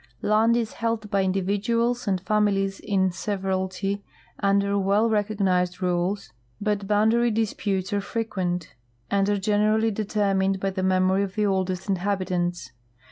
[0.23, 4.03] Land is held by individuals and families in severalty
[4.39, 8.73] under well recog nized rules, but boundary disputes are frequent,
[9.11, 12.71] and are gener ally determined by the memory of the oldest inliabitants.